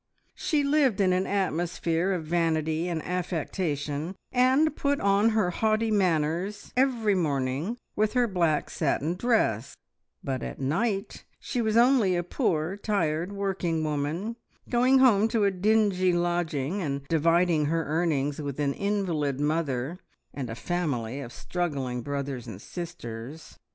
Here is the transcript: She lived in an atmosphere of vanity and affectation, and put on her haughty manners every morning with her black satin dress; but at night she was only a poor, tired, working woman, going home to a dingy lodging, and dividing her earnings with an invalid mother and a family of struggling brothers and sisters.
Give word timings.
She 0.33 0.63
lived 0.63 0.99
in 0.99 1.13
an 1.13 1.27
atmosphere 1.27 2.11
of 2.11 2.25
vanity 2.25 2.87
and 2.87 3.05
affectation, 3.05 4.15
and 4.31 4.75
put 4.75 4.99
on 4.99 5.29
her 5.29 5.51
haughty 5.51 5.91
manners 5.91 6.73
every 6.75 7.13
morning 7.13 7.77
with 7.95 8.13
her 8.13 8.27
black 8.27 8.71
satin 8.71 9.13
dress; 9.13 9.77
but 10.23 10.41
at 10.41 10.59
night 10.59 11.23
she 11.39 11.61
was 11.61 11.77
only 11.77 12.15
a 12.15 12.23
poor, 12.23 12.77
tired, 12.77 13.31
working 13.31 13.83
woman, 13.83 14.37
going 14.69 14.97
home 14.97 15.27
to 15.27 15.43
a 15.43 15.51
dingy 15.51 16.13
lodging, 16.13 16.81
and 16.81 17.07
dividing 17.07 17.65
her 17.65 17.83
earnings 17.85 18.41
with 18.41 18.59
an 18.59 18.73
invalid 18.73 19.39
mother 19.39 19.99
and 20.33 20.49
a 20.49 20.55
family 20.55 21.19
of 21.19 21.31
struggling 21.31 22.01
brothers 22.01 22.47
and 22.47 22.59
sisters. 22.59 23.59